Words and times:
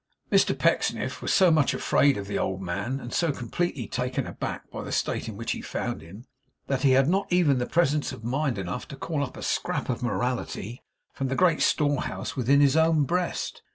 Mr 0.31 0.57
Pecksniff 0.57 1.21
was 1.21 1.31
so 1.31 1.51
much 1.51 1.75
afraid 1.75 2.17
of 2.17 2.25
the 2.25 2.39
old 2.39 2.59
man, 2.59 2.99
and 2.99 3.13
so 3.13 3.31
completely 3.31 3.85
taken 3.85 4.25
aback 4.25 4.63
by 4.71 4.81
the 4.81 4.91
state 4.91 5.27
in 5.29 5.37
which 5.37 5.51
he 5.51 5.61
found 5.61 6.01
him, 6.01 6.25
that 6.65 6.81
he 6.81 6.93
had 6.93 7.07
not 7.07 7.31
even 7.31 7.63
presence 7.67 8.11
of 8.11 8.23
mind 8.23 8.57
enough 8.57 8.87
to 8.87 8.95
call 8.95 9.23
up 9.23 9.37
a 9.37 9.43
scrap 9.43 9.89
of 9.89 10.01
morality 10.01 10.81
from 11.13 11.27
the 11.27 11.35
great 11.35 11.61
storehouse 11.61 12.35
within 12.35 12.61
his 12.61 12.75
own 12.75 13.03
breast. 13.03 13.61